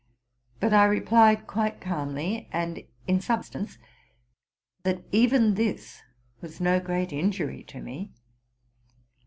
But 0.59 0.73
I 0.73 0.85
replied 0.85 1.45
quite 1.45 1.79
calmly, 1.79 2.49
and 2.51 2.83
in 3.05 3.21
substance, 3.21 3.77
''that 4.83 5.03
even 5.11 5.53
this 5.53 6.01
was 6.41 6.59
no 6.59 6.79
great 6.79 7.13
injury 7.13 7.61
to 7.65 7.79
me. 7.81 8.11